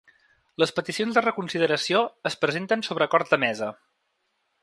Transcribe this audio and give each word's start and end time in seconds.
Les 0.61 0.71
peticions 0.77 1.17
de 1.17 1.21
reconsideració 1.25 2.01
es 2.31 2.39
presenten 2.45 2.85
sobre 2.89 3.09
acords 3.09 3.35
de 3.35 3.41
mesa. 3.47 3.71